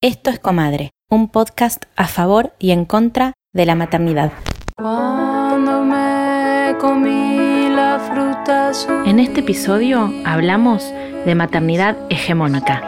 [0.00, 4.30] Esto es Comadre, un podcast a favor y en contra de la maternidad.
[9.04, 10.88] En este episodio hablamos
[11.26, 12.80] de maternidad hegemónica.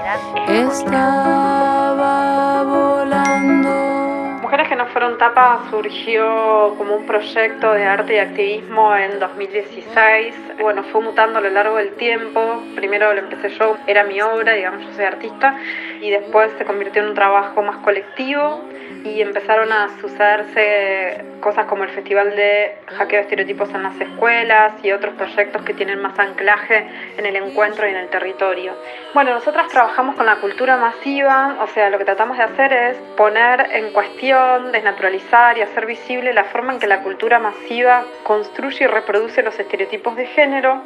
[4.40, 10.34] Mujeres que no fueron tapas surgió como un proyecto de arte y activismo en 2016.
[10.60, 12.62] Bueno, fue mutando a lo largo del tiempo.
[12.76, 15.56] Primero lo empecé yo, era mi obra, digamos, yo soy artista,
[16.02, 18.60] y después se convirtió en un trabajo más colectivo
[19.02, 24.74] y empezaron a sucederse cosas como el Festival de Hackeo de Estereotipos en las Escuelas
[24.82, 26.86] y otros proyectos que tienen más anclaje
[27.16, 28.74] en el encuentro y en el territorio.
[29.14, 32.96] Bueno, nosotras trabajamos con la cultura masiva, o sea, lo que tratamos de hacer es
[33.16, 38.84] poner en cuestión, desnaturalizar y hacer visible la forma en que la cultura masiva construye
[38.84, 40.82] y reproduce los estereotipos de género género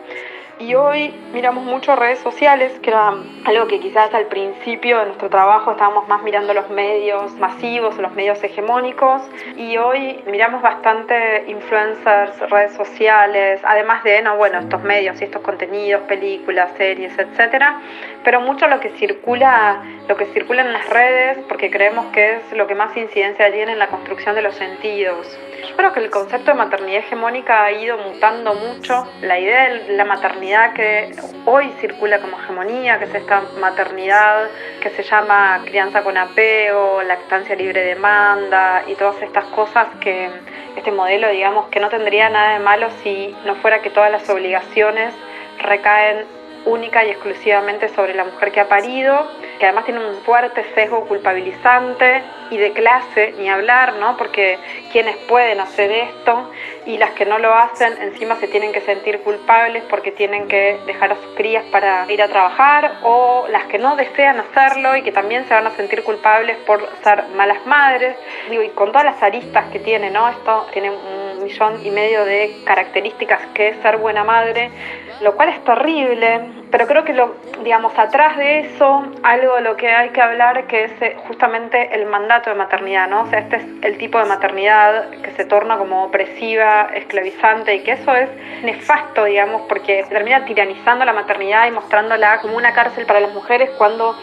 [0.58, 5.28] y hoy miramos mucho redes sociales, que era algo que quizás al principio de nuestro
[5.28, 9.22] trabajo estábamos más mirando los medios masivos, los medios hegemónicos,
[9.56, 15.42] y hoy miramos bastante influencers, redes sociales, además de, no, bueno, estos medios y estos
[15.42, 17.80] contenidos, películas, series, etcétera,
[18.22, 22.52] pero mucho lo que circula, lo que circula en las redes, porque creemos que es
[22.52, 25.38] lo que más incidencia tiene en la construcción de los sentidos.
[25.68, 29.06] Yo creo que el concepto de maternidad hegemónica ha ido mutando mucho.
[29.22, 30.43] La idea de la maternidad
[30.74, 31.10] que
[31.46, 34.48] hoy circula como hegemonía, que es esta maternidad
[34.80, 40.28] que se llama crianza con apego, lactancia libre demanda y todas estas cosas que
[40.76, 44.28] este modelo, digamos, que no tendría nada de malo si no fuera que todas las
[44.28, 45.14] obligaciones
[45.60, 46.26] recaen
[46.66, 49.26] única y exclusivamente sobre la mujer que ha parido,
[49.58, 54.16] que además tiene un fuerte sesgo culpabilizante y de clase, ni hablar, ¿no?
[54.16, 54.58] Porque
[54.92, 56.50] quienes pueden hacer esto
[56.86, 60.78] y las que no lo hacen encima se tienen que sentir culpables porque tienen que
[60.86, 65.02] dejar a sus crías para ir a trabajar o las que no desean hacerlo y
[65.02, 68.16] que también se van a sentir culpables por ser malas madres.
[68.50, 70.28] Digo, y con todas las aristas que tiene, ¿no?
[70.28, 74.70] Esto tiene un millón y medio de características que es ser buena madre,
[75.20, 79.76] lo cual es terrible, pero creo que lo, digamos, atrás de eso, algo de lo
[79.76, 83.22] que hay que hablar que es eh, justamente el mandato de maternidad, ¿no?
[83.22, 87.80] O sea, este es el tipo de maternidad que se torna como opresiva, esclavizante y
[87.84, 88.28] que eso es
[88.64, 93.70] nefasto, digamos, porque termina tiranizando la maternidad y mostrándola como una cárcel para las mujeres
[93.78, 94.16] cuando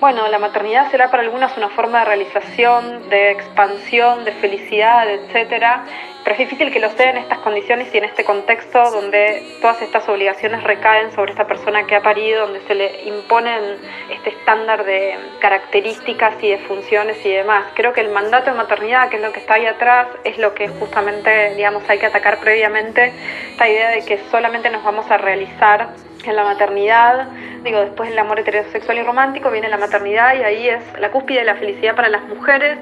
[0.00, 5.84] bueno, la maternidad será para algunas una forma de realización, de expansión, de felicidad, etcétera,
[6.24, 9.82] pero es difícil que lo sea en estas condiciones y en este contexto donde todas
[9.82, 13.76] estas obligaciones recaen sobre esta persona que ha parido, donde se le imponen
[14.10, 17.66] este estándar de características y de funciones y demás.
[17.74, 20.54] Creo que el mandato de maternidad, que es lo que está ahí atrás, es lo
[20.54, 23.12] que justamente, digamos, hay que atacar previamente,
[23.50, 25.88] esta idea de que solamente nos vamos a realizar
[26.30, 27.28] en la maternidad,
[27.62, 31.40] digo, después del amor heterosexual y romántico viene la maternidad y ahí es la cúspide
[31.40, 32.78] de la felicidad para las mujeres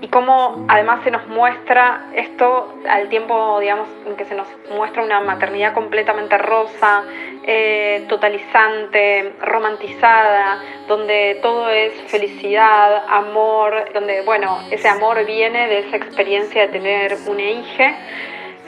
[0.00, 5.02] y cómo además se nos muestra esto al tiempo, digamos, en que se nos muestra
[5.02, 7.02] una maternidad completamente rosa,
[7.44, 15.96] eh, totalizante, romantizada, donde todo es felicidad, amor, donde, bueno, ese amor viene de esa
[15.96, 17.96] experiencia de tener una hija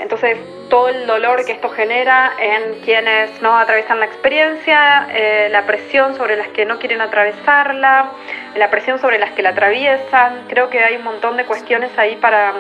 [0.01, 0.39] entonces,
[0.71, 6.17] todo el dolor que esto genera en quienes no atraviesan la experiencia, eh, la presión
[6.17, 8.13] sobre las que no quieren atravesarla,
[8.57, 12.17] la presión sobre las que la atraviesan, creo que hay un montón de cuestiones ahí
[12.17, 12.55] para,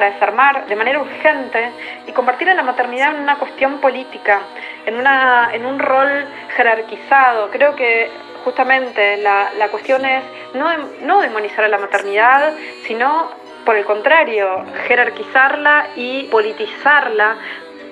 [0.00, 1.70] desarmar de manera urgente
[2.06, 4.40] y convertir a la maternidad en una cuestión política,
[4.86, 6.26] en, una, en un rol
[6.56, 7.50] jerarquizado.
[7.50, 8.08] Creo que
[8.44, 10.22] justamente la, la cuestión es
[10.54, 10.68] no,
[11.02, 12.52] no demonizar a la maternidad,
[12.86, 13.30] sino
[13.64, 17.36] por el contrario, jerarquizarla y politizarla,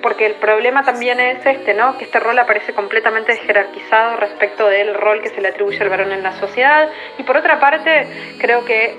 [0.01, 1.97] porque el problema también es este, ¿no?
[1.97, 6.11] Que este rol aparece completamente jerarquizado respecto del rol que se le atribuye al varón
[6.11, 6.89] en la sociedad.
[7.17, 8.07] Y por otra parte,
[8.39, 8.97] creo que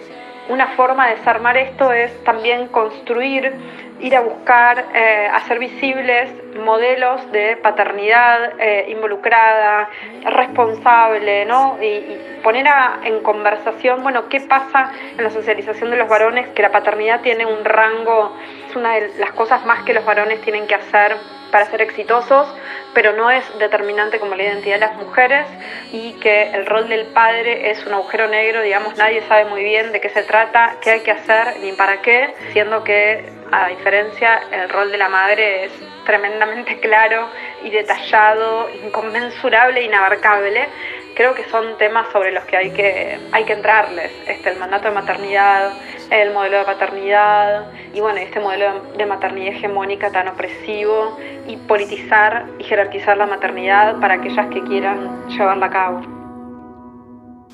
[0.50, 3.52] una forma de desarmar esto es también construir,
[4.00, 9.88] ir a buscar, eh, hacer visibles modelos de paternidad eh, involucrada,
[10.24, 11.78] responsable, ¿no?
[11.80, 12.66] Y, poner
[13.04, 17.44] en conversación, bueno, qué pasa en la socialización de los varones, que la paternidad tiene
[17.44, 18.34] un rango,
[18.68, 21.16] es una de las cosas más que los varones tienen que hacer
[21.52, 22.52] para ser exitosos,
[22.94, 25.46] pero no es determinante como la identidad de las mujeres
[25.92, 29.92] y que el rol del padre es un agujero negro, digamos, nadie sabe muy bien
[29.92, 34.40] de qué se trata, qué hay que hacer ni para qué, siendo que a diferencia
[34.52, 35.72] el rol de la madre es
[36.04, 37.28] tremendamente claro
[37.62, 40.68] y detallado, inconmensurable, inabarcable.
[41.14, 44.88] Creo que son temas sobre los que hay que, hay que entrarles, este, el mandato
[44.88, 45.72] de maternidad,
[46.10, 52.46] el modelo de paternidad y bueno, este modelo de maternidad hegemónica tan opresivo y politizar
[52.58, 56.00] y jerarquizar la maternidad para aquellas que quieran llevarla a cabo.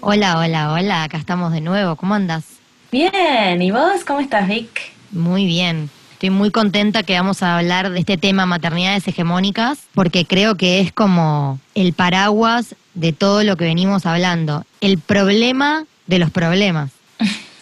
[0.00, 1.96] Hola, hola, hola, acá estamos de nuevo.
[1.96, 2.60] ¿Cómo andas?
[2.90, 4.92] Bien, ¿y vos cómo estás, Vic?
[5.10, 5.90] Muy bien.
[6.12, 10.80] Estoy muy contenta que vamos a hablar de este tema maternidades hegemónicas porque creo que
[10.80, 14.64] es como el paraguas de todo lo que venimos hablando.
[14.80, 16.95] El problema de los problemas.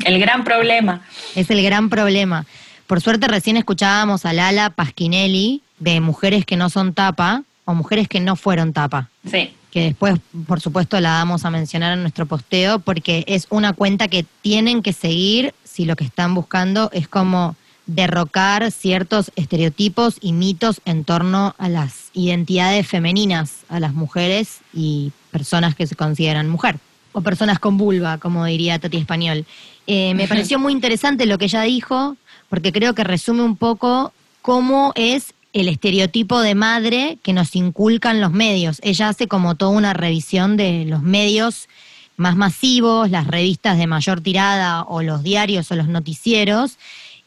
[0.01, 1.03] El gran problema.
[1.35, 2.47] Es el gran problema.
[2.87, 8.09] Por suerte recién escuchábamos a Lala Pasquinelli de Mujeres que no son tapa o Mujeres
[8.09, 9.09] que no fueron tapa.
[9.31, 9.55] Sí.
[9.71, 14.09] Que después, por supuesto, la vamos a mencionar en nuestro posteo porque es una cuenta
[14.09, 17.57] que tienen que seguir si lo que están buscando es como
[17.87, 25.13] derrocar ciertos estereotipos y mitos en torno a las identidades femeninas, a las mujeres y
[25.31, 26.79] personas que se consideran mujer,
[27.15, 29.47] o personas con vulva, como diría Tati Español.
[29.87, 32.17] Eh, me pareció muy interesante lo que ella dijo,
[32.51, 34.13] porque creo que resume un poco
[34.43, 38.81] cómo es el estereotipo de madre que nos inculcan los medios.
[38.83, 41.69] Ella hace como toda una revisión de los medios
[42.17, 46.79] más masivos, las revistas de mayor tirada o los diarios o los noticieros,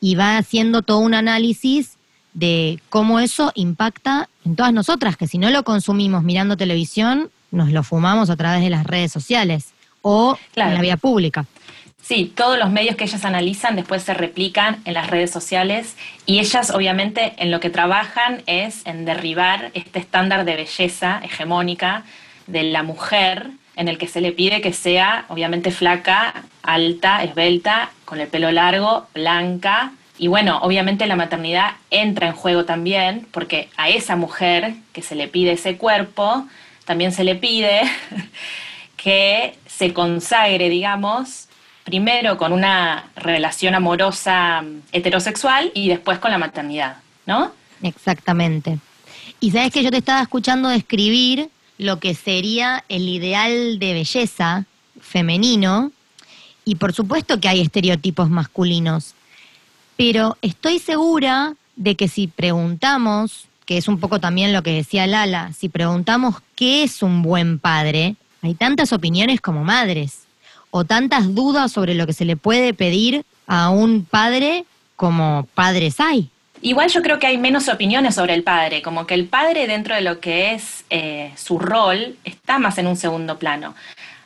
[0.02, 1.98] y va haciendo todo un análisis
[2.34, 7.72] de cómo eso impacta en todas nosotras, que si no lo consumimos mirando televisión, nos
[7.72, 9.74] lo fumamos a través de las redes sociales
[10.08, 11.46] o en la vía pública.
[12.02, 16.40] Sí, todos los medios que ellas analizan después se replican en las redes sociales y
[16.40, 22.06] ellas obviamente en lo que trabajan es en derribar este estándar de belleza hegemónica
[22.46, 27.92] de la mujer en el que se le pide que sea obviamente flaca, alta, esbelta,
[28.06, 29.92] con el pelo largo, blanca.
[30.18, 35.16] Y bueno, obviamente la maternidad entra en juego también, porque a esa mujer que se
[35.16, 36.48] le pide ese cuerpo,
[36.86, 37.82] también se le pide
[38.98, 41.48] que se consagre, digamos,
[41.86, 47.52] primero con una relación amorosa heterosexual y después con la maternidad, ¿no?
[47.82, 48.80] Exactamente.
[49.40, 54.66] Y sabes que yo te estaba escuchando describir lo que sería el ideal de belleza
[55.00, 55.92] femenino,
[56.66, 59.14] y por supuesto que hay estereotipos masculinos,
[59.96, 65.08] pero estoy segura de que si preguntamos, que es un poco también lo que decía
[65.08, 68.16] Lala, si preguntamos qué es un buen padre,
[68.48, 70.24] hay tantas opiniones como madres,
[70.72, 74.66] o tantas dudas sobre lo que se le puede pedir a un padre
[74.96, 76.30] como padres hay.
[76.62, 79.96] Igual yo creo que hay menos opiniones sobre el padre, como que el padre dentro
[79.96, 83.76] de lo que es eh, su rol está más en un segundo plano.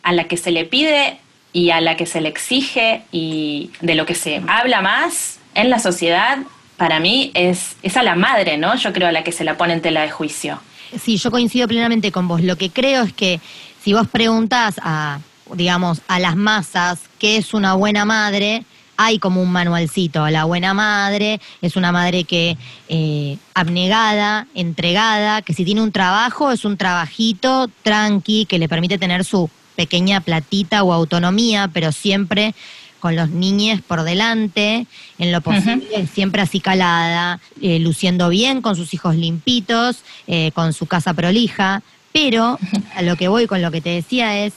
[0.01, 1.17] A la que se le pide
[1.53, 5.69] y a la que se le exige y de lo que se habla más en
[5.69, 6.39] la sociedad,
[6.77, 8.75] para mí es, es a la madre, ¿no?
[8.75, 10.61] Yo creo a la que se la pone en tela de juicio.
[10.99, 12.41] Sí, yo coincido plenamente con vos.
[12.41, 13.39] Lo que creo es que
[13.83, 15.19] si vos preguntás a,
[15.53, 18.65] digamos, a las masas qué es una buena madre,
[18.97, 20.29] hay como un manualcito.
[20.29, 22.57] La buena madre es una madre que
[22.87, 28.99] eh, abnegada, entregada, que si tiene un trabajo es un trabajito tranqui que le permite
[28.99, 32.53] tener su pequeña platita o autonomía, pero siempre
[33.01, 34.87] con los niños por delante,
[35.17, 40.71] en lo posible, siempre así calada, eh, luciendo bien, con sus hijos limpitos, eh, con
[40.71, 41.81] su casa prolija.
[42.13, 42.57] Pero
[42.95, 44.53] a lo que voy con lo que te decía es,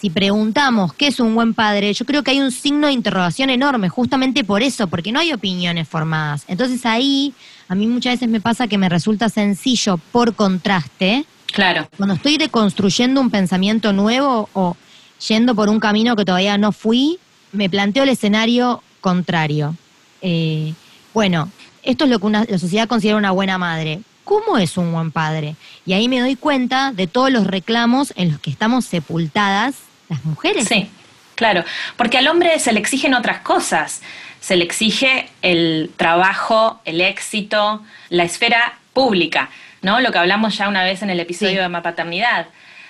[0.00, 3.48] si preguntamos qué es un buen padre, yo creo que hay un signo de interrogación
[3.48, 6.44] enorme, justamente por eso, porque no hay opiniones formadas.
[6.48, 7.32] Entonces ahí,
[7.68, 11.88] a mí muchas veces me pasa que me resulta sencillo, por contraste, claro.
[11.96, 14.76] cuando estoy deconstruyendo un pensamiento nuevo o
[15.26, 17.18] yendo por un camino que todavía no fui,
[17.54, 19.76] me planteo el escenario contrario.
[20.20, 20.74] Eh,
[21.12, 21.50] bueno,
[21.82, 24.00] esto es lo que una, la sociedad considera una buena madre.
[24.24, 25.54] ¿Cómo es un buen padre?
[25.84, 29.74] Y ahí me doy cuenta de todos los reclamos en los que estamos sepultadas
[30.08, 30.66] las mujeres.
[30.66, 30.88] Sí,
[31.34, 31.64] claro,
[31.96, 34.02] porque al hombre se le exigen otras cosas.
[34.40, 39.50] Se le exige el trabajo, el éxito, la esfera pública,
[39.82, 40.00] ¿no?
[40.00, 42.46] Lo que hablamos ya una vez en el episodio de Mapaternidad.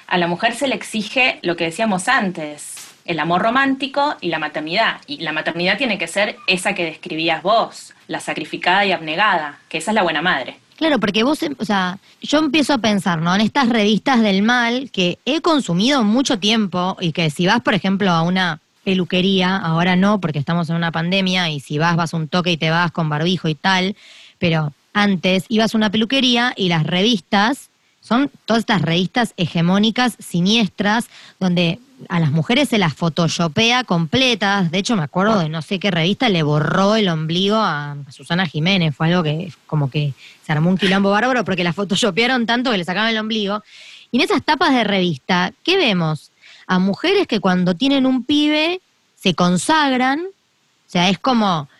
[0.07, 2.74] A la mujer se le exige lo que decíamos antes,
[3.05, 5.01] el amor romántico y la maternidad.
[5.07, 9.79] Y la maternidad tiene que ser esa que describías vos, la sacrificada y abnegada, que
[9.79, 10.59] esa es la buena madre.
[10.77, 13.35] Claro, porque vos, em, o sea, yo empiezo a pensar, ¿no?
[13.35, 17.75] En estas revistas del mal que he consumido mucho tiempo y que si vas, por
[17.75, 22.13] ejemplo, a una peluquería, ahora no, porque estamos en una pandemia y si vas, vas
[22.13, 23.97] un toque y te vas con barbijo y tal,
[24.39, 27.71] pero antes ibas a una peluquería y las revistas
[28.05, 31.07] son todas estas revistas hegemónicas, siniestras,
[31.41, 31.79] donde
[32.11, 34.71] a las mujeres se las photoshopea completas.
[34.71, 38.45] De hecho, me acuerdo de no sé qué revista le borró el ombligo a Susana
[38.45, 38.95] Jiménez.
[38.95, 40.13] Fue algo que como que
[40.45, 43.63] se armó un quilombo bárbaro porque la photoshopearon tanto que le sacaban el ombligo.
[44.11, 46.31] Y en esas tapas de revista, ¿qué vemos?
[46.67, 48.83] A mujeres que cuando tienen un pibe
[49.17, 50.21] se consagran.
[50.21, 51.71] O sea, es como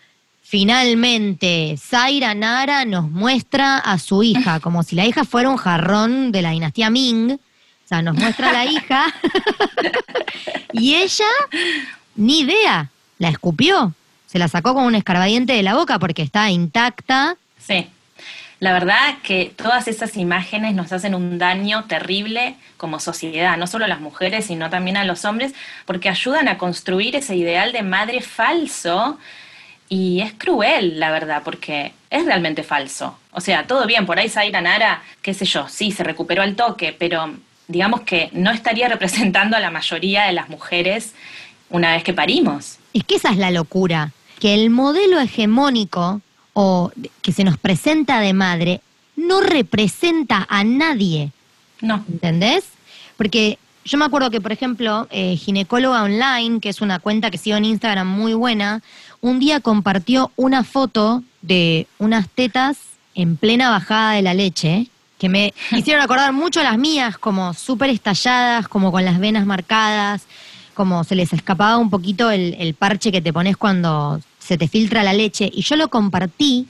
[0.45, 6.31] finalmente Zaira Nara nos muestra a su hija, como si la hija fuera un jarrón
[6.31, 7.39] de la dinastía Ming O
[7.89, 9.07] sea, nos muestra la hija
[10.73, 11.25] y ella,
[12.15, 13.95] ni idea, la escupió.
[14.27, 17.37] Se la sacó con un escarbadiente de la boca porque está intacta.
[17.59, 17.89] Sí.
[18.61, 23.87] La verdad que todas esas imágenes nos hacen un daño terrible como sociedad, no solo
[23.87, 27.83] a las mujeres, sino también a los hombres, porque ayudan a construir ese ideal de
[27.83, 29.19] madre falso
[29.95, 33.17] y es cruel, la verdad, porque es realmente falso.
[33.31, 36.57] O sea, todo bien, por ahí Zaira Nara, qué sé yo, sí, se recuperó al
[36.57, 37.33] toque, pero
[37.69, 41.15] digamos que no estaría representando a la mayoría de las mujeres
[41.71, 42.79] una vez que parimos.
[42.93, 44.11] Es que esa es la locura,
[44.41, 46.21] que el modelo hegemónico
[46.55, 46.91] o
[47.23, 48.81] que se nos presenta de madre
[49.15, 51.31] no representa a nadie.
[51.81, 52.05] No.
[52.11, 52.65] ¿Entendés?
[53.17, 57.39] Porque yo me acuerdo que, por ejemplo, eh, Ginecóloga Online, que es una cuenta que
[57.39, 58.83] sigo en Instagram muy buena,
[59.25, 62.77] un día compartió una foto de unas tetas
[63.15, 64.89] en plena bajada de la leche,
[65.19, 69.47] que me hicieron acordar mucho a las mías, como súper estalladas, como con las venas
[69.47, 70.27] marcadas,
[70.75, 74.69] como se les escapaba un poquito el, el parche que te pones cuando se te
[74.69, 75.51] filtra la leche.
[75.51, 76.69] Y yo lo compartí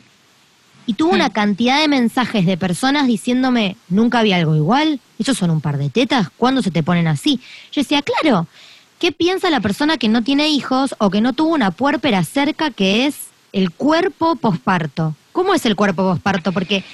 [0.87, 5.51] y tuvo una cantidad de mensajes de personas diciéndome, nunca había algo igual, esos son
[5.51, 7.41] un par de tetas, ¿cuándo se te ponen así?
[7.73, 8.47] Yo decía, claro,
[9.05, 12.71] ¿qué piensa la persona que no tiene hijos o que no tuvo una puérpera cerca
[12.71, 15.15] que es el cuerpo posparto?
[15.33, 16.53] ¿Cómo es el cuerpo posparto?
[16.53, 16.85] Porque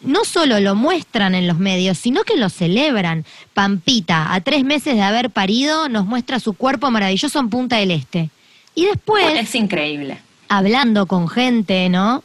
[0.00, 3.26] no solo lo muestran en los medios, sino que lo celebran.
[3.52, 7.90] Pampita, a tres meses de haber parido, nos muestra su cuerpo maravilloso en Punta del
[7.90, 8.30] Este.
[8.74, 9.26] Y después...
[9.34, 10.22] Es increíble.
[10.48, 12.24] Hablando con gente, ¿no?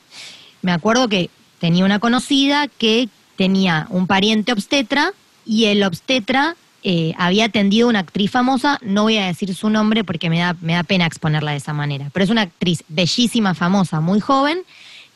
[0.62, 5.12] Me acuerdo que tenía una conocida que tenía un pariente obstetra
[5.45, 9.69] y el obstetra eh, había atendido a una actriz famosa, no voy a decir su
[9.69, 12.83] nombre porque me da, me da pena exponerla de esa manera, pero es una actriz
[12.89, 14.59] bellísima, famosa, muy joven,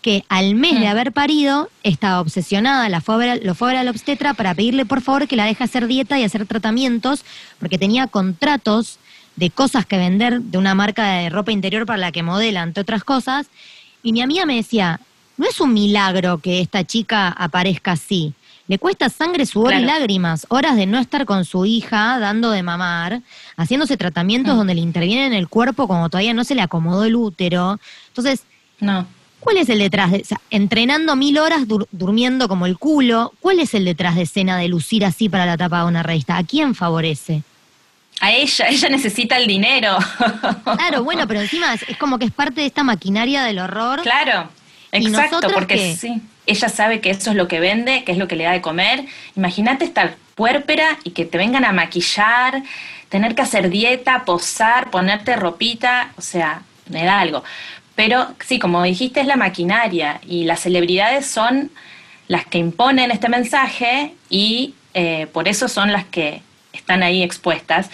[0.02, 0.90] que al mes de Mm.
[0.90, 4.54] haber parido estaba obsesionada, la fue a ver- lo fue a ver al obstetra para
[4.54, 7.26] pedirle por favor que la deje hacer dieta y hacer tratamientos,
[7.60, 9.00] porque tenía contratos
[9.36, 12.82] de cosas que vender de una marca de ropa interior para la que modela, entre
[12.82, 13.48] otras cosas,
[14.04, 15.00] y mi amiga me decía,
[15.36, 18.34] no es un milagro que esta chica aparezca así.
[18.68, 20.00] Le cuesta sangre, sudor y Claro.
[20.00, 23.22] lágrimas, horas de no estar con su hija, dando de mamar,
[23.56, 24.58] haciéndose tratamientos Mm.
[24.58, 27.80] donde le intervienen en el cuerpo cuando todavía no se le acomodó el útero.
[28.10, 28.44] Entonces,
[28.82, 29.06] No.
[29.40, 33.32] ¿cuál es el detrás de o sea, entrenando mil horas, dur- durmiendo como el culo?
[33.40, 36.36] ¿Cuál es el detrás de escena de lucir así para la tapa de una revista?
[36.38, 37.44] ¿A quién favorece?
[38.20, 39.98] A ella, ella necesita el dinero.
[40.76, 44.02] Claro, bueno, pero encima es, es como que es parte de esta maquinaria del horror.
[44.02, 44.50] Claro,
[44.92, 48.28] ¿Y exacto, porque sí, ella sabe que eso es lo que vende, que es lo
[48.28, 49.06] que le da de comer.
[49.36, 52.64] Imagínate estar puérpera y que te vengan a maquillar,
[53.10, 57.44] tener que hacer dieta, posar, ponerte ropita, o sea, me da algo.
[57.96, 61.72] Pero sí, como dijiste, es la maquinaria y las celebridades son
[62.28, 66.42] las que imponen este mensaje y eh, por eso son las que
[66.74, 67.90] están ahí expuestas.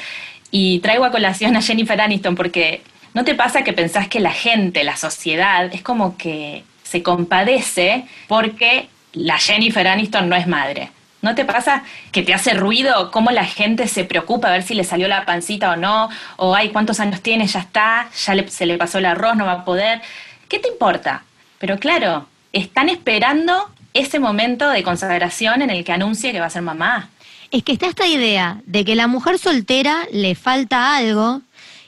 [0.51, 2.81] Y traigo a colación a Jennifer Aniston porque
[3.13, 8.05] ¿no te pasa que pensás que la gente, la sociedad, es como que se compadece
[8.27, 10.91] porque la Jennifer Aniston no es madre?
[11.23, 11.81] ¿No te pasa
[12.11, 15.25] que te hace ruido cómo la gente se preocupa a ver si le salió la
[15.25, 16.09] pancita o no?
[16.37, 17.47] O, ay, ¿cuántos años tiene?
[17.47, 20.03] Ya está, ya se le pasó el arroz, no va a poder.
[20.47, 21.23] ¿Qué te importa?
[21.57, 26.51] Pero claro, están esperando ese momento de consagración en el que anuncie que va a
[26.51, 27.09] ser mamá.
[27.49, 31.41] Es que está esta idea de que la mujer soltera le falta algo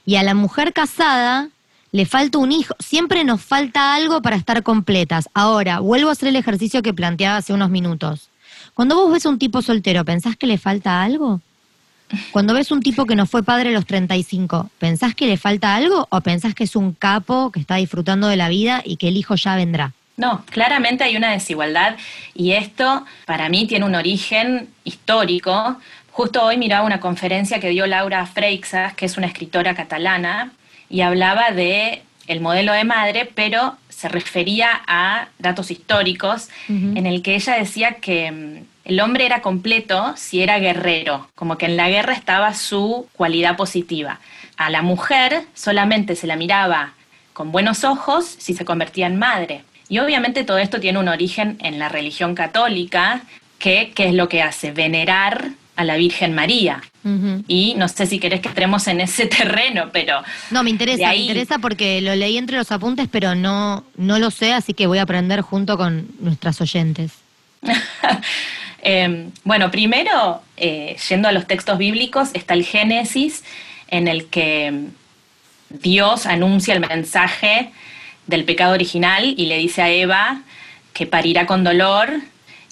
[0.04, 1.50] y a la mujer casada
[1.96, 2.76] le falta un hijo.
[2.78, 5.30] Siempre nos falta algo para estar completas.
[5.34, 8.28] Ahora, vuelvo a hacer el ejercicio que planteaba hace unos minutos.
[8.74, 11.40] Cuando vos ves un tipo soltero, ¿pensás que le falta algo?
[12.32, 15.74] Cuando ves un tipo que no fue padre a los 35, ¿pensás que le falta
[15.74, 19.08] algo o pensás que es un capo que está disfrutando de la vida y que
[19.08, 19.94] el hijo ya vendrá?
[20.18, 21.96] No, claramente hay una desigualdad
[22.34, 25.78] y esto para mí tiene un origen histórico.
[26.12, 30.52] Justo hoy miraba una conferencia que dio Laura Freixas, que es una escritora catalana,
[30.90, 37.22] y hablaba de el modelo de madre, pero se refería a datos históricos en el
[37.22, 41.78] que ella decía que mm, el hombre era completo si era guerrero, como que en
[41.78, 44.20] la guerra estaba su cualidad positiva.
[44.58, 46.94] A la mujer solamente se la miraba
[47.34, 49.64] con buenos ojos si se convertía en madre.
[49.88, 53.22] Y obviamente todo esto tiene un origen en la religión católica,
[53.60, 56.82] que, que es lo que hace venerar a la Virgen María.
[57.48, 61.20] Y no sé si querés que entremos en ese terreno, pero No, me interesa, ahí-
[61.20, 64.88] me interesa porque lo leí entre los apuntes, pero no, no lo sé, así que
[64.88, 67.12] voy a aprender junto con nuestras oyentes.
[68.88, 73.44] Eh, bueno, primero, eh, yendo a los textos bíblicos, está el Génesis,
[73.88, 74.90] en el que
[75.70, 77.72] Dios anuncia el mensaje
[78.28, 80.42] del pecado original y le dice a Eva
[80.94, 82.10] que parirá con dolor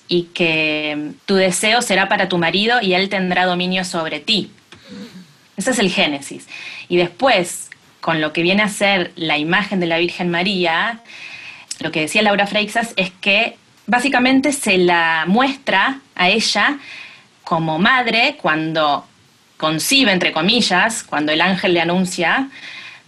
[0.07, 4.51] y que tu deseo será para tu marido y él tendrá dominio sobre ti.
[5.57, 6.47] Ese es el Génesis.
[6.89, 7.69] Y después,
[8.01, 10.99] con lo que viene a ser la imagen de la Virgen María,
[11.79, 16.79] lo que decía Laura Freixas es que básicamente se la muestra a ella
[17.43, 19.05] como madre cuando
[19.57, 22.49] concibe, entre comillas, cuando el ángel le anuncia,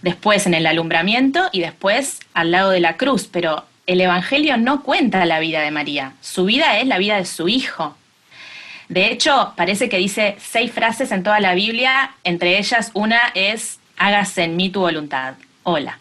[0.02, 3.28] después en el alumbramiento y después al lado de la cruz.
[3.30, 7.24] Pero el Evangelio no cuenta la vida de María, su vida es la vida de
[7.24, 7.96] su hijo.
[8.88, 13.80] De hecho, parece que dice seis frases en toda la Biblia, entre ellas una es,
[13.96, 15.34] hágase en mí tu voluntad.
[15.62, 15.98] Hola.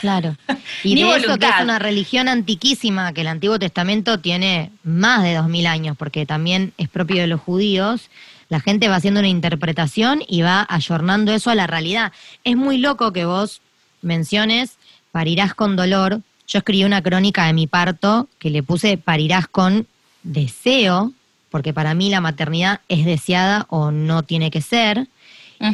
[0.00, 0.36] Claro.
[0.82, 5.34] Y de eso que es una religión antiquísima, que el Antiguo Testamento tiene más de
[5.34, 8.08] dos mil años, porque también es propio de los judíos,
[8.48, 12.12] la gente va haciendo una interpretación y va ayornando eso a la realidad.
[12.44, 13.60] Es muy loco que vos
[14.02, 14.78] menciones
[15.10, 16.20] parirás con dolor.
[16.46, 19.86] Yo escribí una crónica de mi parto que le puse parirás con
[20.22, 21.12] deseo,
[21.50, 25.06] porque para mí la maternidad es deseada o no tiene que ser.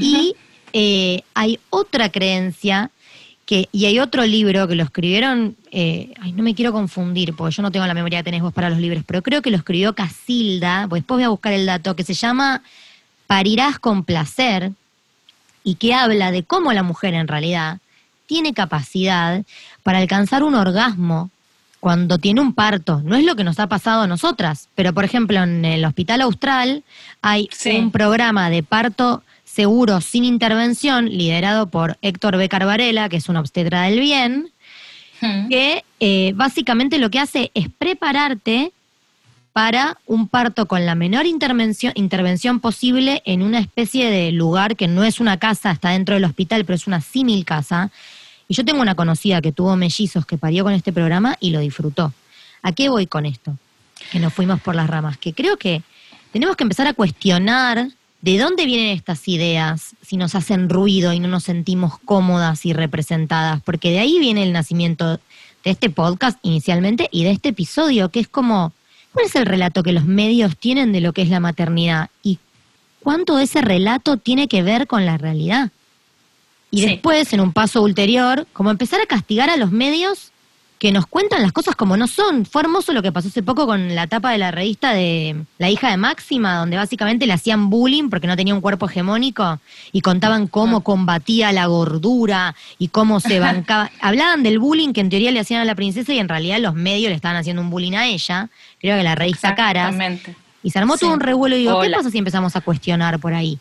[0.00, 0.36] Y
[0.72, 2.90] eh, hay otra creencia
[3.44, 7.56] que, y hay otro libro que lo escribieron, eh, ay, no me quiero confundir, porque
[7.56, 9.56] yo no tengo la memoria que tenés vos para los libros, pero creo que lo
[9.56, 12.62] escribió Casilda, pues después voy a buscar el dato, que se llama
[13.26, 14.72] Parirás con placer,
[15.64, 17.78] y que habla de cómo la mujer en realidad
[18.32, 19.44] tiene capacidad
[19.82, 21.28] para alcanzar un orgasmo
[21.80, 23.02] cuando tiene un parto.
[23.04, 26.22] No es lo que nos ha pasado a nosotras, pero por ejemplo en el Hospital
[26.22, 26.82] Austral
[27.20, 33.28] hay un programa de parto seguro sin intervención liderado por Héctor Becar Varela, que es
[33.28, 34.48] una obstetra del bien,
[35.20, 35.48] hmm.
[35.50, 38.72] que eh, básicamente lo que hace es prepararte
[39.52, 44.88] para un parto con la menor intervención, intervención posible en una especie de lugar que
[44.88, 47.90] no es una casa, está dentro del hospital, pero es una símil casa,
[48.52, 51.60] y yo tengo una conocida que tuvo mellizos que parió con este programa y lo
[51.60, 52.12] disfrutó.
[52.60, 53.56] ¿A qué voy con esto?
[54.10, 55.16] Que nos fuimos por las ramas.
[55.16, 55.80] Que creo que
[56.34, 57.88] tenemos que empezar a cuestionar
[58.20, 62.74] de dónde vienen estas ideas si nos hacen ruido y no nos sentimos cómodas y
[62.74, 63.62] representadas.
[63.62, 68.20] Porque de ahí viene el nacimiento de este podcast inicialmente y de este episodio, que
[68.20, 68.74] es como,
[69.14, 72.10] ¿cuál es el relato que los medios tienen de lo que es la maternidad?
[72.22, 72.38] Y
[73.00, 75.70] cuánto ese relato tiene que ver con la realidad.
[76.72, 80.32] Y después, en un paso ulterior, como empezar a castigar a los medios
[80.78, 82.44] que nos cuentan las cosas como no son.
[82.44, 85.70] Fue hermoso lo que pasó hace poco con la tapa de la revista de La
[85.70, 89.60] hija de Máxima, donde básicamente le hacían bullying porque no tenía un cuerpo hegemónico
[89.92, 93.92] y contaban cómo combatía la gordura y cómo se bancaba.
[94.00, 96.74] Hablaban del bullying que en teoría le hacían a la princesa y en realidad los
[96.74, 98.48] medios le estaban haciendo un bullying a ella.
[98.80, 99.94] Creo que la revista Caras.
[100.64, 103.34] Y se armó todo un revuelo y digo, ¿qué pasa si empezamos a cuestionar por
[103.34, 103.60] ahí?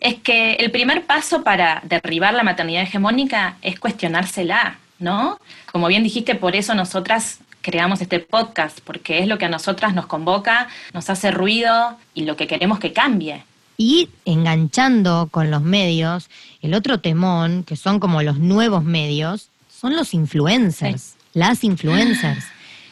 [0.00, 5.38] Es que el primer paso para derribar la maternidad hegemónica es cuestionársela, ¿no?
[5.72, 9.94] Como bien dijiste, por eso nosotras creamos este podcast, porque es lo que a nosotras
[9.94, 13.42] nos convoca, nos hace ruido y lo que queremos que cambie.
[13.78, 16.28] Y enganchando con los medios,
[16.60, 22.44] el otro temón, que son como los nuevos medios, son los influencers, las influencers,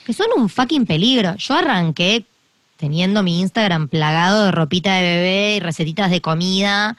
[0.07, 1.37] que son un fucking peligro.
[1.37, 2.25] Yo arranqué
[2.83, 6.97] teniendo mi Instagram plagado de ropita de bebé y recetitas de comida,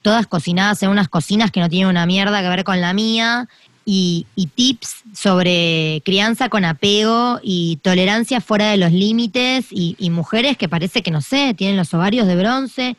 [0.00, 3.46] todas cocinadas en unas cocinas que no tienen una mierda que ver con la mía,
[3.84, 10.70] y, tips sobre crianza con apego y tolerancia fuera de los límites, y, mujeres que
[10.70, 12.96] parece que, no sé, tienen los ovarios de bronce.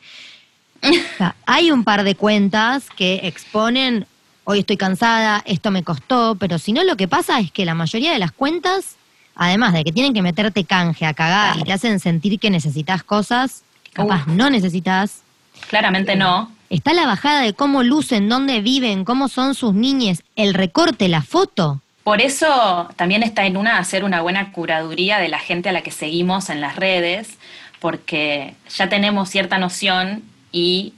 [1.46, 4.06] hay un par de cuentas que exponen,
[4.44, 7.74] hoy estoy cansada, esto me costó, pero si no lo que pasa es que la
[7.74, 8.96] mayoría de las cuentas
[9.34, 13.02] además de que tienen que meterte canje a cagar y te hacen sentir que necesitas
[13.02, 15.22] cosas que capaz no necesitas.
[15.68, 16.50] Claramente no.
[16.70, 21.22] Está la bajada de cómo lucen, dónde viven, cómo son sus niñes, el recorte, la
[21.22, 21.80] foto.
[22.02, 25.82] Por eso también está en una hacer una buena curaduría de la gente a la
[25.82, 27.38] que seguimos en las redes,
[27.78, 30.94] porque ya tenemos cierta noción y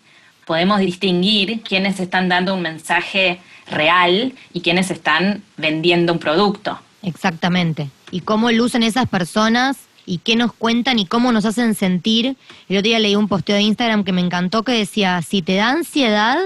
[0.46, 6.78] podemos distinguir quiénes están dando un mensaje real y quiénes están vendiendo un producto.
[7.02, 12.36] Exactamente y cómo lucen esas personas y qué nos cuentan y cómo nos hacen sentir.
[12.68, 15.56] El otro día leí un posteo de Instagram que me encantó que decía, si te
[15.56, 16.38] da ansiedad,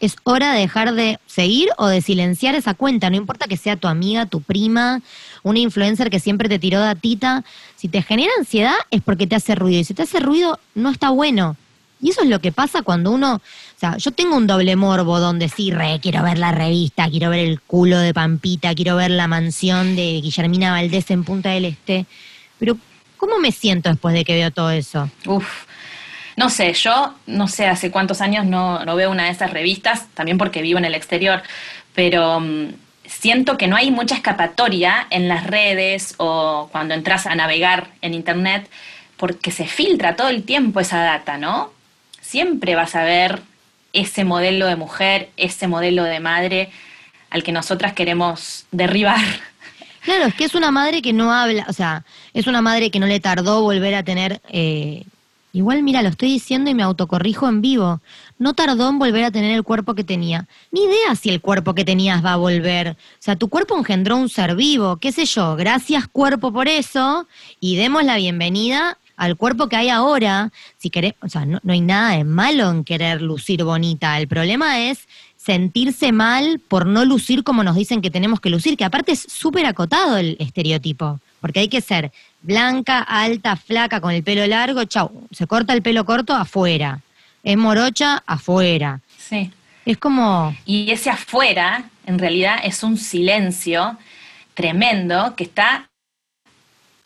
[0.00, 3.10] es hora de dejar de seguir o de silenciar esa cuenta.
[3.10, 5.02] No importa que sea tu amiga, tu prima,
[5.42, 7.44] una influencer que siempre te tiró datita.
[7.76, 9.78] Si te genera ansiedad es porque te hace ruido.
[9.78, 11.54] Y si te hace ruido, no está bueno.
[12.02, 15.20] Y eso es lo que pasa cuando uno, o sea, yo tengo un doble morbo
[15.20, 19.10] donde sí, re, quiero ver la revista, quiero ver el culo de Pampita, quiero ver
[19.10, 22.06] la mansión de Guillermina Valdés en Punta del Este,
[22.58, 22.78] pero
[23.16, 25.10] ¿cómo me siento después de que veo todo eso?
[25.26, 25.64] Uf,
[26.36, 30.08] no sé, yo no sé hace cuántos años no, no veo una de esas revistas,
[30.14, 31.42] también porque vivo en el exterior,
[31.94, 32.68] pero mm,
[33.04, 38.14] siento que no hay mucha escapatoria en las redes o cuando entras a navegar en
[38.14, 38.70] Internet,
[39.18, 41.72] porque se filtra todo el tiempo esa data, ¿no?
[42.30, 43.42] Siempre vas a ver
[43.92, 46.70] ese modelo de mujer, ese modelo de madre
[47.28, 49.18] al que nosotras queremos derribar.
[50.02, 52.98] Claro, es que es una madre que no habla, o sea, es una madre que
[52.98, 54.40] no le tardó volver a tener...
[54.48, 55.04] Eh,
[55.52, 58.00] igual, mira, lo estoy diciendo y me autocorrijo en vivo.
[58.38, 60.46] No tardó en volver a tener el cuerpo que tenía.
[60.70, 62.92] Ni idea si el cuerpo que tenías va a volver.
[62.92, 65.54] O sea, tu cuerpo engendró un ser vivo, qué sé yo.
[65.56, 67.28] Gracias cuerpo por eso
[67.60, 70.50] y demos la bienvenida al cuerpo que hay ahora.
[70.78, 74.18] Si querés, o sea, no, no hay nada de malo en querer lucir bonita.
[74.18, 75.06] El problema es
[75.36, 79.20] sentirse mal por no lucir como nos dicen que tenemos que lucir, que aparte es
[79.20, 84.84] súper acotado el estereotipo, porque hay que ser blanca, alta, flaca, con el pelo largo,
[84.84, 87.00] chau, se corta el pelo corto afuera,
[87.42, 89.00] es morocha afuera.
[89.18, 89.50] Sí.
[89.84, 90.56] Es como...
[90.64, 93.98] Y ese afuera, en realidad, es un silencio
[94.54, 95.89] tremendo que está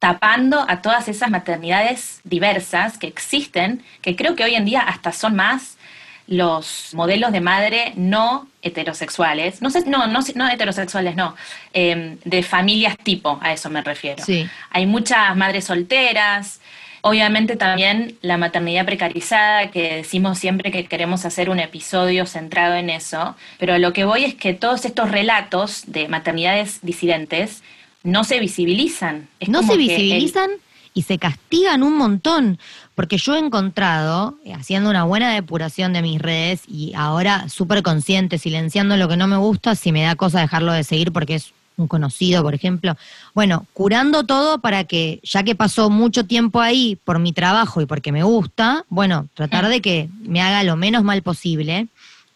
[0.05, 5.13] tapando a todas esas maternidades diversas que existen, que creo que hoy en día hasta
[5.13, 5.79] son más
[6.27, 11.35] los modelos de madre no heterosexuales, no, sé, no, no, no heterosexuales, no,
[11.73, 14.23] em, de familias tipo, a eso me refiero.
[14.23, 14.47] Sí.
[14.69, 16.61] Hay muchas madres solteras,
[17.01, 22.91] obviamente también la maternidad precarizada, que decimos siempre que queremos hacer un episodio centrado en
[22.91, 27.63] eso, pero lo que voy es que todos estos relatos de maternidades disidentes
[28.05, 29.29] no se visibilizan.
[29.49, 30.51] no se visibilizan
[30.93, 32.59] y se castigan un montón,
[32.95, 37.83] porque yo he encontrado, eh, haciendo una buena depuración de mis redes y ahora súper
[37.83, 41.35] consciente, silenciando lo que no me gusta, si me da cosa dejarlo de seguir porque
[41.35, 42.97] es un conocido, por ejemplo.
[43.35, 47.87] Bueno, curando todo para que, ya que pasó mucho tiempo ahí por mi trabajo y
[47.87, 51.89] porque me gusta, bueno, tratar de que me haga lo menos mal posible.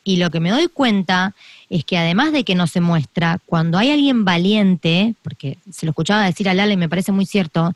[0.02, 1.34] Y lo que me doy cuenta
[1.70, 5.90] es que además de que no se muestra, cuando hay alguien valiente, porque se lo
[5.90, 7.74] escuchaba decir a Lala y me parece muy cierto,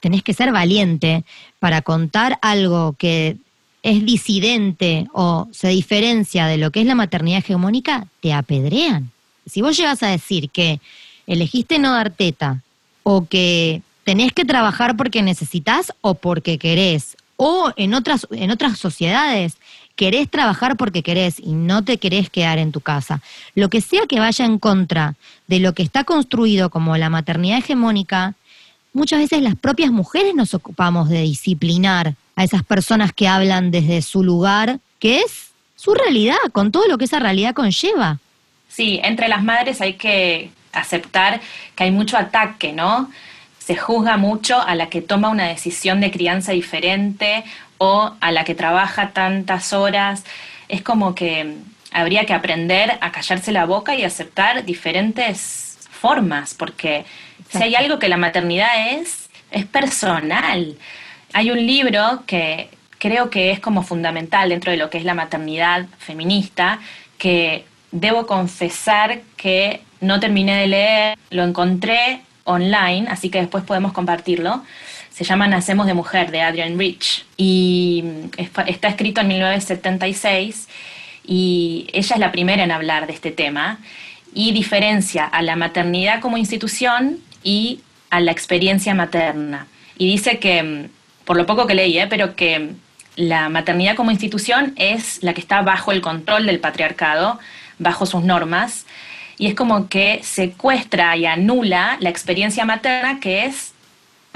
[0.00, 1.24] tenés que ser valiente
[1.58, 3.36] para contar algo que
[3.82, 9.10] es disidente o se diferencia de lo que es la maternidad hegemónica, te apedrean.
[9.46, 10.80] Si vos llegas a decir que
[11.26, 12.62] elegiste no dar teta
[13.02, 18.78] o que tenés que trabajar porque necesitas o porque querés, o en otras, en otras
[18.78, 19.58] sociedades
[19.98, 23.20] querés trabajar porque querés y no te querés quedar en tu casa.
[23.56, 25.16] Lo que sea que vaya en contra
[25.48, 28.34] de lo que está construido como la maternidad hegemónica,
[28.92, 34.00] muchas veces las propias mujeres nos ocupamos de disciplinar a esas personas que hablan desde
[34.02, 38.20] su lugar, que es su realidad, con todo lo que esa realidad conlleva.
[38.68, 41.40] Sí, entre las madres hay que aceptar
[41.74, 43.10] que hay mucho ataque, ¿no?
[43.58, 47.42] Se juzga mucho a la que toma una decisión de crianza diferente
[47.78, 50.24] o a la que trabaja tantas horas.
[50.68, 51.54] Es como que
[51.92, 57.04] habría que aprender a callarse la boca y aceptar diferentes formas, porque
[57.48, 60.76] si hay algo que la maternidad es, es personal.
[61.32, 65.14] Hay un libro que creo que es como fundamental dentro de lo que es la
[65.14, 66.80] maternidad feminista,
[67.16, 73.92] que debo confesar que no terminé de leer, lo encontré online, así que después podemos
[73.92, 74.62] compartirlo.
[75.18, 78.04] Se llama Nacemos de Mujer, de Adrienne Rich, y
[78.36, 80.68] está escrito en 1976,
[81.26, 83.80] y ella es la primera en hablar de este tema,
[84.32, 89.66] y diferencia a la maternidad como institución y a la experiencia materna.
[89.96, 90.88] Y dice que, mm,
[91.24, 92.06] por lo poco que leí, ¿eh?
[92.06, 92.76] pero que mm,
[93.16, 97.40] la maternidad como institución es la que está bajo el control del patriarcado,
[97.80, 98.86] bajo sus normas,
[99.36, 103.72] y es como que secuestra y anula la experiencia materna que es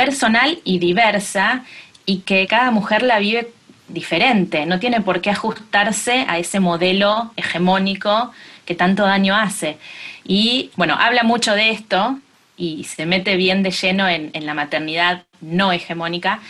[0.05, 1.65] personal y diversa
[2.07, 3.53] y que cada mujer la vive
[3.89, 8.33] diferente, no tiene por qué ajustarse a ese modelo hegemónico
[8.65, 9.79] que tanto daño hace.
[10.25, 12.19] Y bueno, habla mucho de esto,
[12.57, 16.41] y se mete bien de lleno en, la maternidad no hegemónica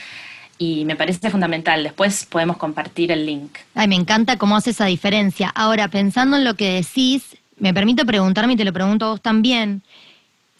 [0.58, 1.82] y me parece fundamental.
[1.82, 3.56] Después podemos compartir el link.
[3.74, 5.48] Ay, me encanta cómo hace esa diferencia.
[5.54, 9.22] Ahora, pensando en lo que decís, me permito preguntarme y te lo pregunto a vos
[9.22, 9.82] también.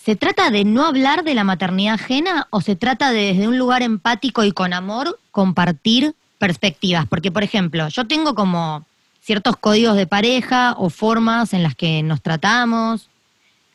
[0.05, 3.57] ¿Se trata de no hablar de la maternidad ajena o se trata de desde un
[3.57, 7.07] lugar empático y con amor compartir perspectivas?
[7.07, 8.85] Porque, por ejemplo, yo tengo como
[9.21, 13.09] ciertos códigos de pareja o formas en las que nos tratamos,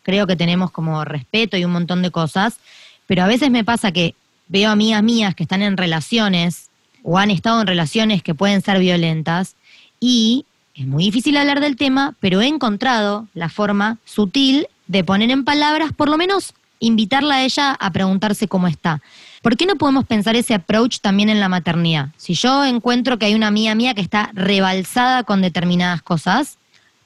[0.03, 2.57] creo que tenemos como respeto y un montón de cosas,
[3.05, 4.13] pero a veces me pasa que
[4.49, 6.69] veo amigas mías que están en relaciones
[7.03, 9.55] o han estado en relaciones que pueden ser violentas
[10.01, 15.32] y es muy difícil hablar del tema, pero he encontrado la forma sutil de poner
[15.32, 19.02] en palabras, por lo menos invitarla a ella a preguntarse cómo está.
[19.41, 22.10] ¿Por qué no podemos pensar ese approach también en la maternidad?
[22.17, 26.58] Si yo encuentro que hay una amiga mía que está rebalsada con determinadas cosas,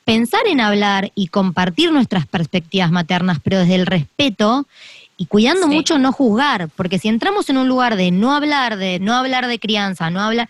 [0.06, 4.68] pensar en hablar y compartir nuestras perspectivas maternas, pero desde el respeto
[5.18, 9.00] y cuidando mucho no juzgar, porque si entramos en un lugar de no hablar, de
[9.00, 10.50] no hablar de crianza, no hablar,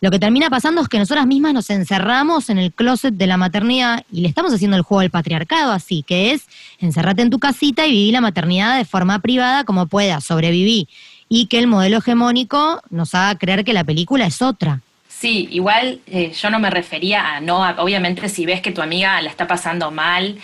[0.00, 3.36] lo que termina pasando es que nosotras mismas nos encerramos en el closet de la
[3.36, 6.46] maternidad y le estamos haciendo el juego al patriarcado así, que es
[6.78, 10.88] encerrate en tu casita y viví la maternidad de forma privada como puedas, sobreviví.
[11.28, 14.80] Y que el modelo hegemónico nos haga creer que la película es otra.
[15.08, 19.20] Sí, igual eh, yo no me refería a no, obviamente si ves que tu amiga
[19.20, 20.38] la está pasando mal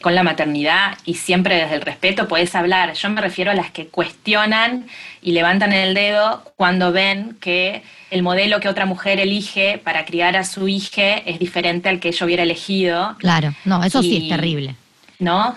[0.00, 2.94] con la maternidad y siempre desde el respeto puedes hablar.
[2.94, 4.86] Yo me refiero a las que cuestionan
[5.22, 10.36] y levantan el dedo cuando ven que el modelo que otra mujer elige para criar
[10.36, 13.16] a su hija es diferente al que yo hubiera elegido.
[13.18, 14.76] Claro, no, eso sí es terrible.
[15.18, 15.56] ¿No?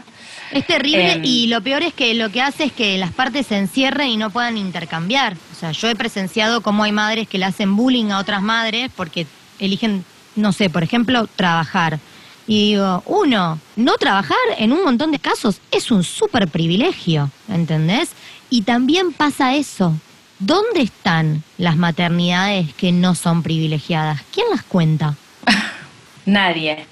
[0.52, 3.48] Es terrible em, y lo peor es que lo que hace es que las partes
[3.48, 5.36] se encierren y no puedan intercambiar.
[5.52, 8.92] O sea, yo he presenciado cómo hay madres que le hacen bullying a otras madres
[8.96, 9.28] porque
[9.60, 10.04] eligen,
[10.36, 12.00] no sé, por ejemplo, trabajar.
[12.48, 18.10] Y digo, uno, no trabajar en un montón de casos es un súper privilegio, ¿entendés?
[18.50, 19.94] Y también pasa eso.
[20.40, 24.22] ¿Dónde están las maternidades que no son privilegiadas?
[24.34, 25.16] ¿Quién las cuenta?
[26.26, 26.86] Nadie.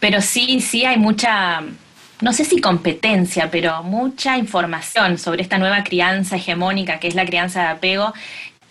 [0.00, 1.62] Pero sí, sí hay mucha
[2.20, 7.26] no sé si competencia, pero mucha información sobre esta nueva crianza hegemónica que es la
[7.26, 8.14] crianza de apego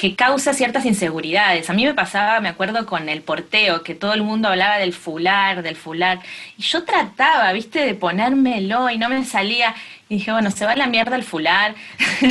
[0.04, 1.70] que causa ciertas inseguridades.
[1.70, 4.92] A mí me pasaba, me acuerdo, con el porteo, que todo el mundo hablaba del
[4.92, 6.20] fular, del fular,
[6.58, 9.74] y yo trataba, viste, de ponérmelo y no me salía.
[10.10, 11.76] Y dije, bueno, se va la mierda el fular,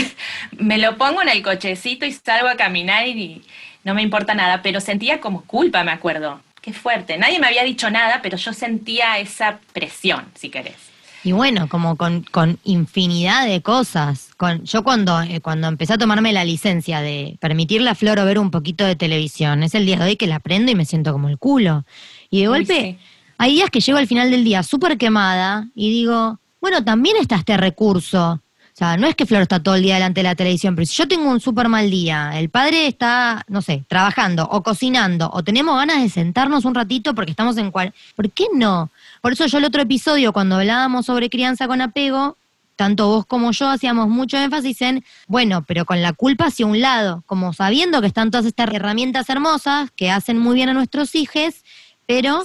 [0.59, 3.43] me lo pongo en el cochecito y salgo a caminar y
[3.85, 6.43] no me importa nada, pero sentía como culpa, me acuerdo.
[6.61, 7.17] Qué fuerte.
[7.17, 10.92] Nadie me había dicho nada, pero yo sentía esa presión, si querés.
[11.25, 14.31] Y bueno, como con, con infinidad de cosas.
[14.37, 18.39] Con, yo cuando, eh, cuando empecé a tomarme la licencia de permitirle a Floro ver
[18.39, 21.13] un poquito de televisión, es el día de hoy que la prendo y me siento
[21.13, 21.85] como el culo.
[22.31, 22.99] Y de golpe,
[23.39, 27.37] hay días que llego al final del día súper quemada y digo, bueno, también está
[27.37, 28.41] este recurso.
[28.73, 30.87] O sea, no es que Flor está todo el día delante de la televisión, pero
[30.87, 35.31] si yo tengo un súper mal día, el padre está, no sé, trabajando o cocinando,
[35.31, 37.93] o tenemos ganas de sentarnos un ratito porque estamos en cual.
[38.17, 38.91] ¿Por qué no?
[39.21, 42.39] Por eso yo el otro episodio, cuando hablábamos sobre crianza con apego,
[42.77, 46.81] tanto vos como yo hacíamos mucho énfasis en, bueno, pero con la culpa hacia un
[46.81, 51.15] lado, como sabiendo que están todas estas herramientas hermosas que hacen muy bien a nuestros
[51.15, 51.63] hijos,
[52.07, 52.43] pero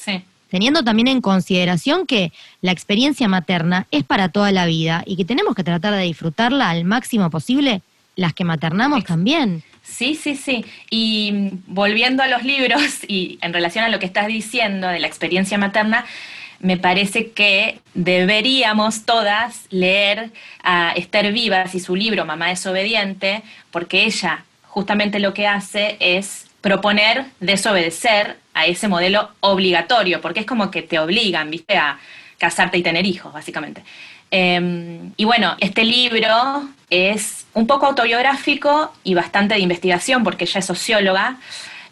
[0.50, 2.32] teniendo también en consideración que
[2.62, 6.70] la experiencia materna es para toda la vida y que tenemos que tratar de disfrutarla
[6.70, 7.82] al máximo posible,
[8.16, 9.64] las que maternamos también.
[9.84, 10.66] Sí, sí, sí.
[10.90, 15.08] Y volviendo a los libros y en relación a lo que estás diciendo de la
[15.08, 16.06] experiencia materna,
[16.60, 20.32] me parece que deberíamos todas leer
[20.64, 26.47] a Esther Vivas y su libro Mamá desobediente, porque ella justamente lo que hace es
[26.62, 32.00] proponer desobedecer a ese modelo obligatorio, porque es como que te obligan, viste, a
[32.38, 33.84] casarte y tener hijos, básicamente.
[34.30, 40.60] Em, y bueno, este libro es un poco autobiográfico y bastante de investigación, porque ella
[40.60, 41.38] es socióloga,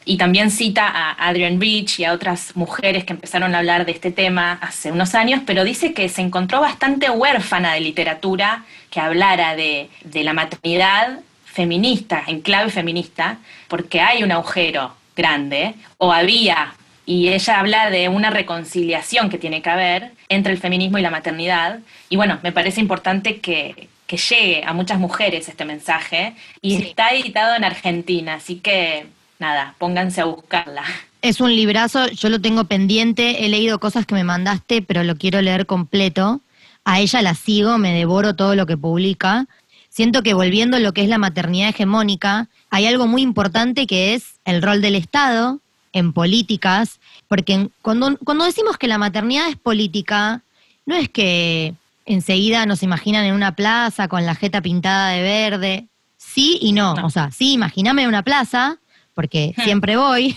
[0.06, 3.92] y también cita a Adrienne Rich y a otras mujeres que empezaron a hablar de
[3.92, 9.00] este tema hace unos años, pero dice que se encontró bastante huérfana de literatura que
[9.00, 11.20] hablara de, de la maternidad
[11.56, 13.40] feminista, en clave feminista,
[13.70, 19.62] porque hay un agujero grande, o había, y ella habla de una reconciliación que tiene
[19.62, 21.80] que haber entre el feminismo y la maternidad.
[22.10, 27.12] Y bueno, me parece importante que, que llegue a muchas mujeres este mensaje, y está
[27.12, 29.08] editado en Argentina, así que
[29.40, 30.84] nada, pónganse a buscarla.
[31.22, 35.16] Es un librazo, yo lo tengo pendiente, he leído cosas que me mandaste, pero lo
[35.16, 36.42] quiero leer completo.
[36.84, 39.48] A ella la sigo, me devoro todo lo que publica.
[39.96, 44.14] Siento que volviendo a lo que es la maternidad hegemónica, hay algo muy importante que
[44.14, 45.62] es el rol del Estado
[45.94, 50.42] en políticas, porque cuando, cuando decimos que la maternidad es política,
[50.86, 55.86] no es que enseguida nos imaginan en una plaza con la jeta pintada de verde.
[56.18, 56.96] Sí y no.
[56.96, 58.80] O sea, sí, imagíname en una plaza,
[59.14, 60.36] porque siempre voy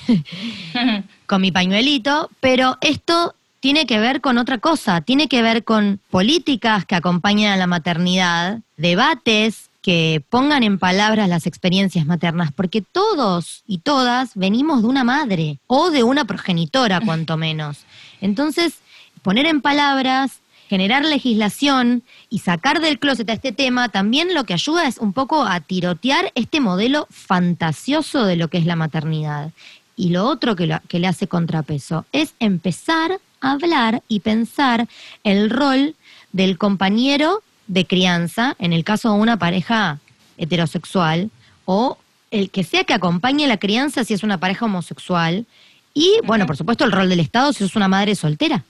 [1.26, 6.00] con mi pañuelito, pero esto tiene que ver con otra cosa, tiene que ver con
[6.10, 12.82] políticas que acompañan a la maternidad, debates que pongan en palabras las experiencias maternas, porque
[12.82, 17.84] todos y todas venimos de una madre o de una progenitora, cuanto menos.
[18.20, 18.78] Entonces,
[19.22, 24.52] poner en palabras generar legislación y sacar del closet a este tema también lo que
[24.52, 29.52] ayuda es un poco a tirotear este modelo fantasioso de lo que es la maternidad.
[29.96, 34.88] Y lo otro que, que le hace contrapeso es empezar hablar y pensar
[35.24, 35.94] el rol
[36.32, 39.98] del compañero de crianza, en el caso de una pareja
[40.36, 41.30] heterosexual,
[41.64, 41.98] o
[42.30, 45.46] el que sea que acompañe la crianza si es una pareja homosexual,
[45.94, 48.64] y bueno, por supuesto el rol del Estado si es una madre soltera.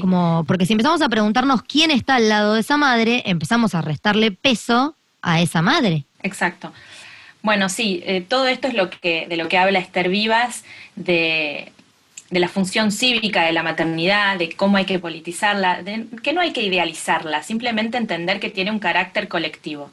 [0.00, 3.80] Como, porque si empezamos a preguntarnos quién está al lado de esa madre, empezamos a
[3.80, 6.04] restarle peso a esa madre.
[6.22, 6.72] Exacto.
[7.42, 10.64] Bueno, sí, eh, todo esto es lo que, de lo que habla Esther Vivas,
[10.96, 11.73] de,
[12.40, 16.52] la función cívica de la maternidad, de cómo hay que politizarla, de que no hay
[16.52, 19.90] que idealizarla, simplemente entender que tiene un carácter colectivo.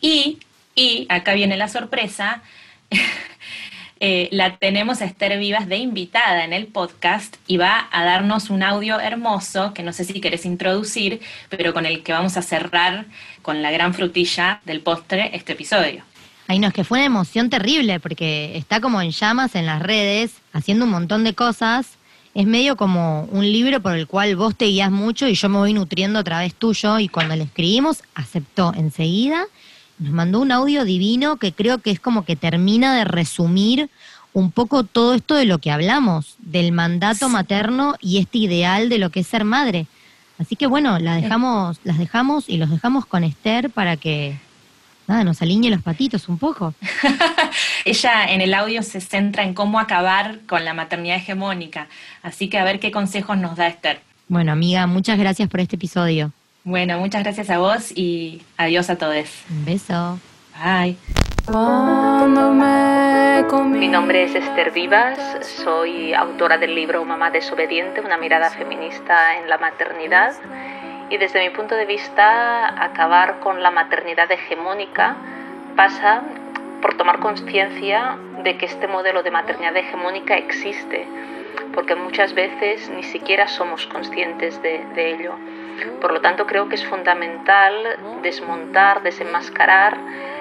[0.00, 0.38] Y,
[0.74, 2.42] y acá viene la sorpresa,
[4.00, 8.48] Eh, la tenemos a Esther Vivas de invitada en el podcast y va a darnos
[8.48, 12.42] un audio hermoso que no sé si querés introducir, pero con el que vamos a
[12.42, 13.06] cerrar
[13.42, 16.04] con la gran frutilla del postre este episodio.
[16.48, 19.80] Ay, no, es que fue una emoción terrible porque está como en llamas en las
[19.80, 21.98] redes, haciendo un montón de cosas.
[22.34, 25.58] Es medio como un libro por el cual vos te guías mucho y yo me
[25.58, 29.46] voy nutriendo a través tuyo y cuando le escribimos aceptó enseguida
[29.98, 33.90] nos mandó un audio divino que creo que es como que termina de resumir
[34.32, 38.98] un poco todo esto de lo que hablamos, del mandato materno y este ideal de
[38.98, 39.86] lo que es ser madre.
[40.38, 44.38] Así que bueno, la dejamos, las dejamos y los dejamos con Esther para que
[45.08, 46.74] nada, nos alinee los patitos un poco.
[47.84, 51.88] Ella en el audio se centra en cómo acabar con la maternidad hegemónica,
[52.22, 54.00] así que a ver qué consejos nos da Esther.
[54.28, 56.32] Bueno, amiga, muchas gracias por este episodio.
[56.62, 59.26] Bueno, muchas gracias a vos y adiós a todos.
[59.50, 60.20] Un beso.
[60.62, 60.96] Bye.
[63.70, 65.18] Mi nombre es Esther Vivas,
[65.64, 70.34] soy autora del libro Mamá desobediente, una mirada feminista en la maternidad.
[71.10, 75.16] Y desde mi punto de vista, acabar con la maternidad hegemónica
[75.74, 76.22] pasa
[76.82, 81.06] por tomar conciencia de que este modelo de maternidad hegemónica existe,
[81.72, 85.34] porque muchas veces ni siquiera somos conscientes de, ello.
[86.00, 89.96] Por lo tanto, creo que es fundamental desmontar, desenmascarar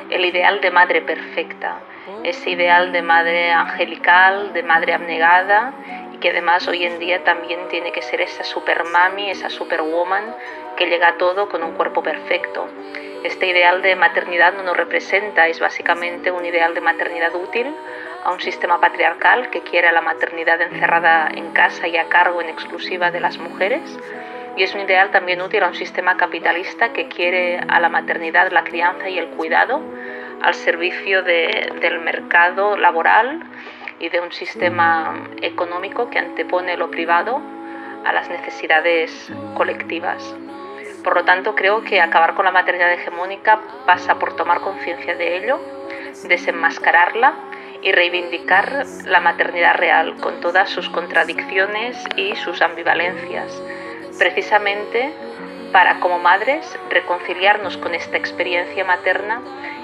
[0.10, 1.80] el ideal de madre perfecta,
[2.24, 5.74] ese ideal de madre angelical, de madre abnegada
[6.20, 10.36] que además hoy en día también tiene que ser esa super mami, esa superwoman
[10.76, 12.68] que llega a todo con un cuerpo perfecto.
[13.24, 17.68] Este ideal de maternidad no nos representa, es básicamente un ideal de maternidad útil
[18.24, 22.42] a un sistema patriarcal que quiere a la maternidad encerrada en casa y a cargo
[22.42, 23.98] en exclusiva de las mujeres
[24.58, 28.52] y es un ideal también útil a un sistema capitalista que quiere a la maternidad,
[28.52, 29.82] la crianza y el cuidado
[30.42, 33.44] al servicio del mercado laboral
[34.00, 37.42] y de un sistema económico que antepone lo privado
[38.06, 40.36] a las necesidades colectivas.
[41.04, 45.38] Por lo tanto, creo que acabar con la maternidad hegemónica pasa por tomar conciencia de
[45.38, 45.60] ello,
[46.28, 47.34] desenmascararla
[47.82, 53.62] y reivindicar la maternidad real con todas sus contradicciones y sus ambivalencias
[54.18, 55.14] precisamente
[55.72, 59.42] para como madres reconciliarnos con esta experiencia materna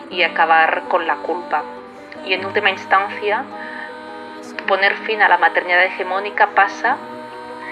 [0.09, 1.63] y acabar con la culpa.
[2.25, 3.43] Y en última instancia,
[4.63, 6.97] poner fin a la maternidad hegemónica pasa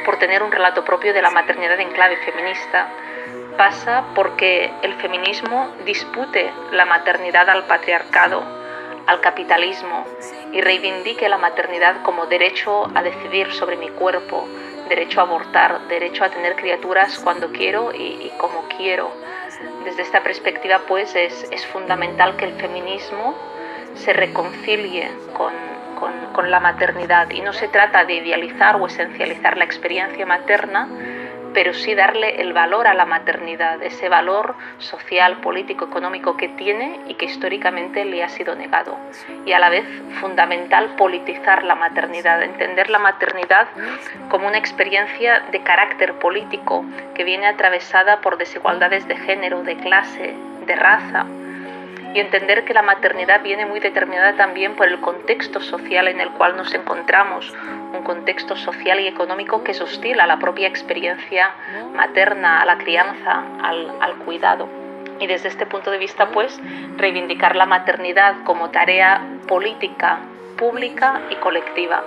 [0.05, 2.87] por tener un relato propio de la maternidad en clave feminista,
[3.57, 8.43] pasa porque el feminismo dispute la maternidad al patriarcado,
[9.07, 10.05] al capitalismo
[10.51, 14.47] y reivindique la maternidad como derecho a decidir sobre mi cuerpo,
[14.89, 19.11] derecho a abortar, derecho a tener criaturas cuando quiero y, como quiero.
[19.83, 23.35] Desde esta perspectiva, pues es, fundamental que el feminismo
[23.95, 25.53] se reconcilie con,
[26.33, 30.87] con, la maternidad y no se trata de idealizar o esencializar la experiencia materna,
[31.53, 36.99] pero sí darle el valor a la maternidad, ese valor social, político, económico que tiene
[37.07, 38.97] y que históricamente le ha sido negado.
[39.45, 39.85] Y a la vez
[40.19, 43.67] fundamental politizar la maternidad, entender la maternidad
[44.29, 50.33] como una experiencia de carácter político que viene atravesada por desigualdades de género, de clase,
[50.65, 51.25] de raza,
[52.13, 56.31] y entender que la maternidad viene muy determinada también por el contexto social en el
[56.31, 57.53] cual nos encontramos,
[57.93, 61.51] un contexto social y económico que es hostil a la propia experiencia
[61.93, 64.67] materna, a la crianza, al, al cuidado.
[65.19, 66.59] Y desde este punto de vista, pues,
[66.97, 70.19] reivindicar la maternidad como tarea política,
[70.57, 72.03] pública y colectiva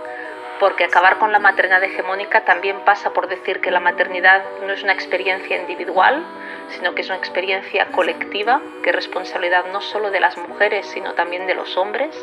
[0.61, 4.83] porque acabar con la maternidad hegemónica también pasa por decir que la maternidad no es
[4.83, 6.25] una experiencia individual,
[6.69, 11.15] sino que es una experiencia colectiva, que es responsabilidad no solo de las mujeres, sino
[11.15, 12.17] también de los hombres,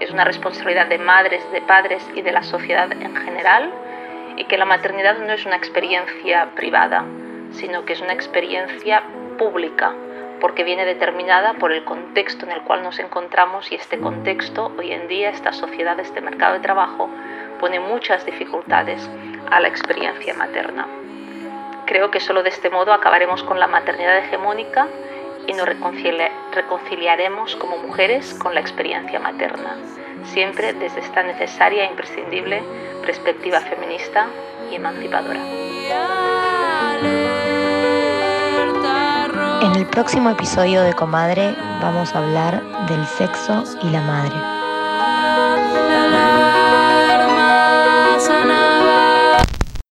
[0.00, 3.72] es una responsabilidad de madres, de padres y de la sociedad en general,
[4.36, 7.04] y que la maternidad no es una experiencia privada,
[7.52, 9.02] sino que es una experiencia
[9.36, 9.94] pública,
[10.40, 14.92] porque viene determinada por el contexto en el cual nos encontramos y este contexto, hoy
[14.92, 17.10] en día, esta sociedad, este mercado de trabajo,
[17.58, 19.08] pone muchas dificultades
[19.50, 20.86] a la experiencia materna.
[21.86, 24.88] Creo que solo de este modo acabaremos con la maternidad hegemónica
[25.46, 29.76] y nos reconciliaremos como mujeres con la experiencia materna,
[30.24, 32.62] siempre desde esta necesaria e imprescindible
[33.02, 34.26] perspectiva feminista
[34.70, 35.40] y emancipadora.
[39.62, 44.36] En el próximo episodio de Comadre vamos a hablar del sexo y la madre.
[48.28, 48.67] sana.